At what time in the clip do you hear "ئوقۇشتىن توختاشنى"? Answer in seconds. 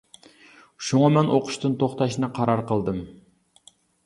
1.35-2.31